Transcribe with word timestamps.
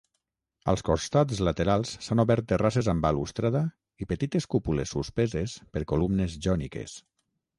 Als 0.71 0.83
costats 0.87 1.41
laterals 1.47 1.91
s'han 2.05 2.21
obert 2.23 2.47
terrasses 2.53 2.89
amb 2.95 3.05
balustrada 3.07 3.61
i 4.05 4.09
petites 4.13 4.49
cúpules 4.55 4.95
suspeses 4.97 5.57
per 5.77 5.87
columnes 5.95 6.39
jòniques. 6.47 6.97